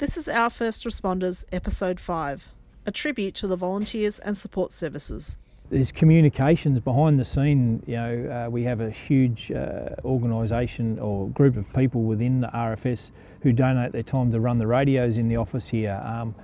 [0.00, 2.48] This is Our First Responders, Episode 5,
[2.86, 5.36] a tribute to the volunteers and support services.
[5.68, 7.82] There's communications behind the scene.
[7.86, 12.46] You know, uh, we have a huge uh, organisation or group of people within the
[12.46, 13.10] RFS
[13.42, 16.02] who donate their time to run the radios in the office here.
[16.02, 16.34] Um,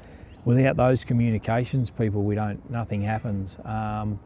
[0.44, 2.60] without those communications people, we don't.
[2.70, 3.56] Nothing happens.
[3.64, 4.20] Um,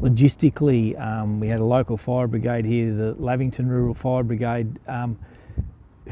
[0.00, 5.18] logistically, um, we had a local fire brigade here, the Lavington Rural Fire Brigade, um,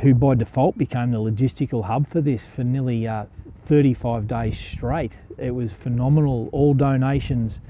[0.01, 3.25] who by default became the logistical hub for this for nearly uh,
[3.67, 5.13] 35 days straight.
[5.39, 6.49] It was phenomenal.
[6.53, 7.61] All donations,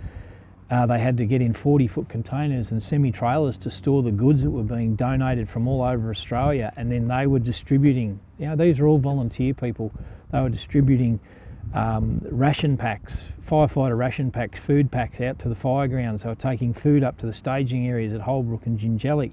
[0.71, 4.11] uh, they had to get in 40 foot containers and semi trailers to store the
[4.11, 8.19] goods that were being donated from all over Australia, and then they were distributing.
[8.39, 9.93] You know, these are all volunteer people.
[10.33, 11.21] They were distributing
[11.75, 16.23] um, ration packs, firefighter ration packs, food packs out to the fire grounds.
[16.23, 19.33] They were taking food up to the staging areas at Holbrook and Jingellic.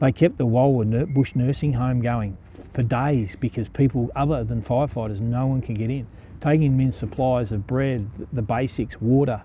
[0.00, 2.36] They kept the Walwa Bush Nursing Home going
[2.74, 6.06] for days because people other than firefighters, no one could get in.
[6.40, 9.42] Taking in supplies of bread, the basics, water,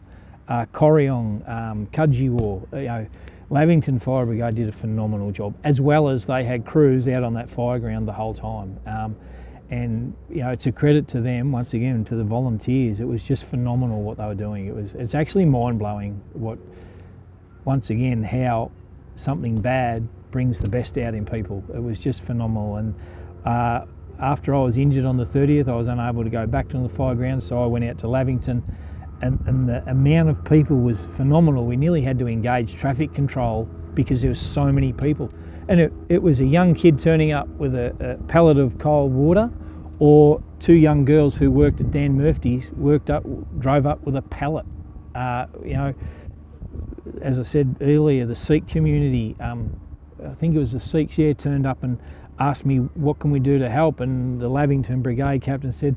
[0.49, 3.07] uh, Corryong, um, Cudgewa, you know,
[3.49, 7.33] Lavington Fire Brigade did a phenomenal job, as well as they had crews out on
[7.33, 8.77] that fire ground the whole time.
[8.85, 9.15] Um,
[9.69, 13.23] and you know it's a credit to them once again to the volunteers it was
[13.23, 16.59] just phenomenal what they were doing it was it's actually mind-blowing what
[17.63, 18.69] once again how
[19.15, 21.63] something bad brings the best out in people.
[21.73, 22.77] It was just phenomenal.
[22.77, 22.95] And
[23.45, 23.85] uh,
[24.19, 26.89] after I was injured on the 30th I was unable to go back to the
[26.89, 28.63] fire ground so I went out to Lavington.
[29.21, 31.65] And, and the amount of people was phenomenal.
[31.65, 35.31] We nearly had to engage traffic control because there was so many people.
[35.67, 39.13] And it, it was a young kid turning up with a, a pallet of cold
[39.13, 39.51] water
[39.99, 43.23] or two young girls who worked at Dan Murphy's worked up,
[43.59, 44.65] drove up with a pallet.
[45.13, 45.93] Uh, you know,
[47.21, 49.79] as I said earlier, the Sikh community, um,
[50.25, 51.97] I think it was the Sikhs, yeah, turned up and
[52.39, 55.95] asked me what can we do to help, and the Lavington Brigade captain said,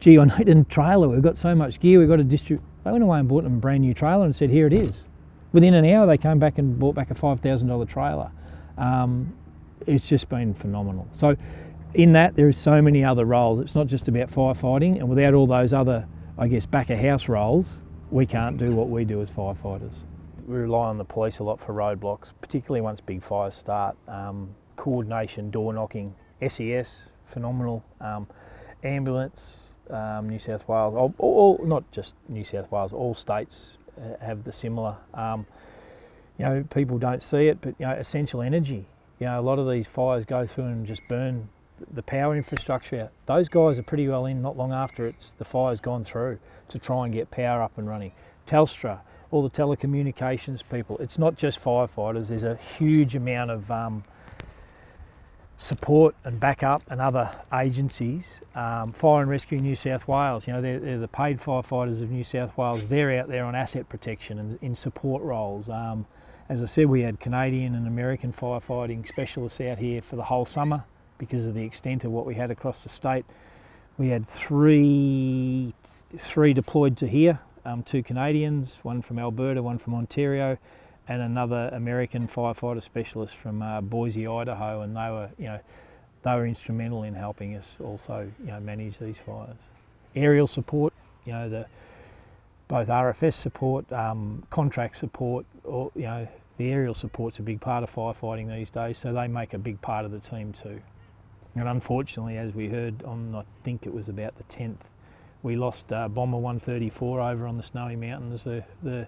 [0.00, 1.08] "Gee, I need a trailer.
[1.08, 1.98] We've got so much gear.
[1.98, 4.34] We've got to distribute." They went away and bought them a brand new trailer and
[4.34, 5.06] said, "Here it is."
[5.52, 8.30] Within an hour, they came back and bought back a five thousand dollar trailer.
[8.78, 9.32] Um,
[9.86, 11.06] it's just been phenomenal.
[11.12, 11.36] So
[11.94, 13.60] in that there is so many other roles.
[13.60, 16.06] It's not just about firefighting, and without all those other,
[16.38, 17.80] I guess, back of house roles,
[18.10, 20.04] we can't do what we do as firefighters.
[20.46, 23.96] We rely on the police a lot for roadblocks, particularly once big fires start.
[24.08, 26.14] Um, coordination, door knocking,
[26.46, 27.84] SES, phenomenal.
[28.00, 28.26] Um,
[28.84, 29.58] ambulance,
[29.90, 34.44] um, New South Wales, all, all, not just New South Wales, all states uh, have
[34.44, 34.96] the similar.
[35.14, 35.46] Um,
[36.38, 38.86] you know, people don't see it, but you know, essential energy.
[39.20, 41.48] You know, a lot of these fires go through and just burn
[41.92, 45.80] the power infrastructure, those guys are pretty well in not long after it's the fire's
[45.80, 46.38] gone through
[46.68, 48.12] to try and get power up and running.
[48.46, 49.00] Telstra,
[49.32, 54.04] all the telecommunications people, it's not just firefighters, there's a huge amount of um,
[55.56, 58.40] support and backup and other agencies.
[58.54, 62.10] Um, Fire and Rescue New South Wales, you know, they're, they're, the paid firefighters of
[62.10, 65.68] New South Wales, they're out there on asset protection and in support roles.
[65.68, 66.06] Um,
[66.48, 70.44] as I said, we had Canadian and American firefighting specialists out here for the whole
[70.44, 70.84] summer
[71.16, 73.24] because of the extent of what we had across the state.
[73.96, 75.72] We had three,
[76.18, 80.58] three deployed to here, um, two Canadians, one from Alberta, one from Ontario,
[81.08, 85.60] and another American firefighter specialist from uh, Boise, Idaho, and they were, you know,
[86.22, 89.56] they were instrumental in helping us also, you know, manage these fires.
[90.14, 90.92] Aerial support,
[91.24, 91.66] you know, the
[92.68, 97.82] both RFS support, um, contract support, or you know, the aerial support's a big part
[97.82, 100.80] of firefighting these days, so they make a big part of the team too.
[101.54, 104.86] And unfortunately, as we heard on, I think it was about the 10th,
[105.42, 108.44] we lost uh, Bomber 134 over on the Snowy Mountains.
[108.44, 109.06] The, the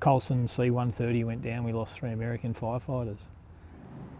[0.00, 1.64] Coulson C-130 went down.
[1.64, 3.18] We lost three American firefighters.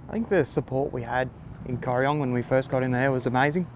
[0.08, 1.30] I think the support we had
[1.66, 3.66] in Corryong when we first got in there was amazing.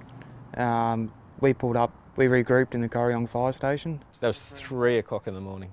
[0.57, 4.03] Um, we pulled up, we regrouped in the Corryong fire station.
[4.21, 5.73] That was three o'clock in the morning.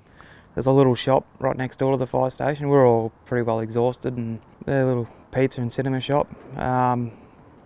[0.53, 2.69] There's a little shop right next door to the fire station.
[2.69, 6.28] We are all pretty well exhausted and their little pizza and cinema shop.
[6.59, 7.12] Um,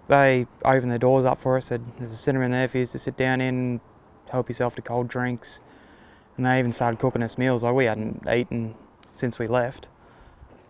[0.08, 2.85] they opened their doors up for us, said there's a cinema in there for you
[2.85, 3.81] to sit down in,
[4.29, 5.62] help yourself to cold drinks.
[6.35, 8.76] And they even started cooking us meals like we hadn't eaten
[9.16, 9.88] since we left.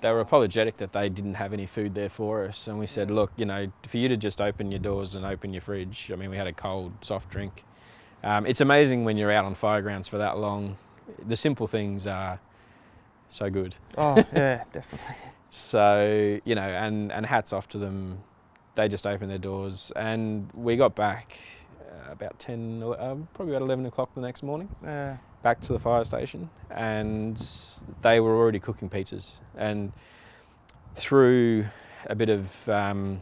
[0.02, 2.68] They were apologetic that they didn't have any food there for us.
[2.68, 5.54] And we said, look, you know, for you to just open your doors and open
[5.54, 7.64] your fridge, I mean, we had a cold, soft drink.
[8.24, 10.78] Um, it's amazing when you're out on fire grounds for that long.
[11.28, 12.40] The simple things are
[13.28, 13.76] so good.
[13.98, 15.16] Oh, yeah, definitely.
[15.50, 18.20] So, you know, and, and hats off to them
[18.78, 21.38] they just opened their doors and we got back
[22.12, 24.70] about 10, uh, probably about 11 o'clock the next morning.
[24.84, 25.18] Yeah.
[25.44, 27.38] Back to the fire station and
[28.02, 29.36] they were already cooking pizzas.
[29.56, 29.92] And
[30.96, 31.66] through
[32.08, 33.22] a bit of, um,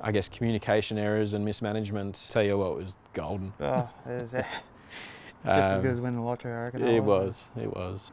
[0.00, 2.26] I guess communication errors and mismanagement.
[2.28, 3.52] Tell you what it was golden.
[3.60, 4.42] Oh, it was, uh,
[5.44, 6.86] just as Um, good as winning the lottery, I reckon.
[6.86, 8.12] It was, it was.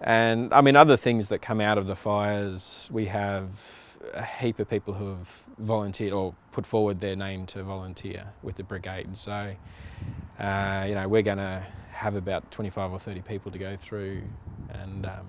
[0.00, 4.58] And I mean, other things that come out of the fires, we have a heap
[4.58, 9.16] of people who have volunteered or put forward their name to volunteer with the brigade.
[9.16, 9.54] So,
[10.38, 14.22] uh, you know, we're going to have about 25 or 30 people to go through
[14.68, 15.26] and um,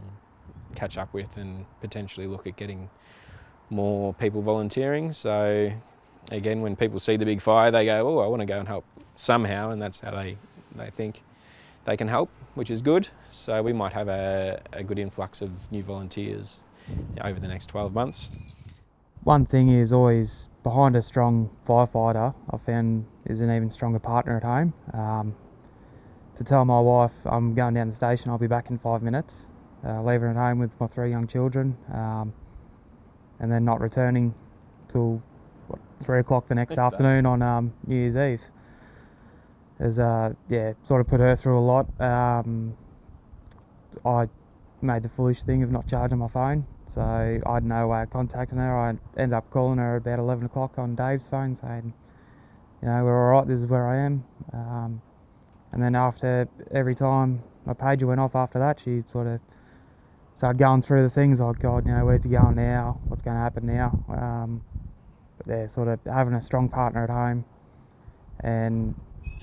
[0.76, 2.90] catch up with and potentially look at getting
[3.70, 5.12] more people volunteering.
[5.12, 5.72] So,
[6.32, 8.68] again, when people see the big fire, they go, oh, I want to go and
[8.68, 8.86] help
[9.16, 10.38] somehow, and that's how they,
[10.76, 11.24] they think
[11.86, 13.08] they can help, which is good.
[13.30, 16.64] So we might have a, a good influx of new volunteers
[17.22, 18.30] over the next 12 months.
[19.24, 24.38] One thing is always behind a strong firefighter, I found is an even stronger partner
[24.38, 24.74] at home.
[24.94, 25.36] Um,
[26.36, 29.48] to tell my wife I'm going down the station, I'll be back in five minutes,
[29.86, 32.34] uh, leave her at home with my three young children, um,
[33.40, 34.34] and then not returning
[34.88, 35.22] till
[35.68, 36.82] what, three o'clock the next, Next day.
[36.96, 38.42] afternoon on um, New Year's Eve.
[39.80, 41.88] Has uh, yeah, sort of put her through a lot.
[42.02, 42.76] Um,
[44.06, 44.28] I
[44.82, 47.02] made the foolish thing of not charging my phone, so
[47.46, 48.78] I had no way of contacting her.
[48.78, 48.90] I
[49.20, 51.94] ended up calling her about 11 o'clock on Dave's phone saying,
[52.82, 54.26] you know, we're all right, this is where I am.
[54.54, 55.02] Um,
[55.72, 59.42] and then after every time my pager went off after that, she sort of
[60.36, 63.00] started going through the things like, God, you know, where's he going now?
[63.10, 64.00] What's going to happen now?
[64.10, 64.64] Um,
[65.38, 67.46] but yeah, sort of having a strong partner at home
[68.42, 68.96] and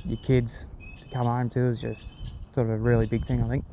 [0.06, 0.66] your kids
[1.00, 2.14] to come home to is just
[2.54, 3.64] sort of a really big thing, I think.